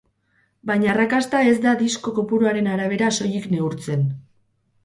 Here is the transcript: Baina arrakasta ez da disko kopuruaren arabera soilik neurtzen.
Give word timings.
Baina 0.69 0.89
arrakasta 0.93 1.41
ez 1.49 1.53
da 1.67 1.75
disko 1.83 2.13
kopuruaren 2.21 2.71
arabera 2.73 3.15
soilik 3.19 3.49
neurtzen. 3.55 4.07